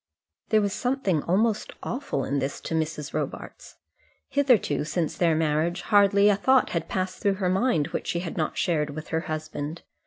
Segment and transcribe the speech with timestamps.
[0.49, 3.13] There was something almost awful in this to Mrs.
[3.13, 3.75] Robarts.
[4.29, 8.35] Hitherto, since their marriage, hardly a thought had passed through her mind which she had
[8.35, 9.83] not shared with her husband.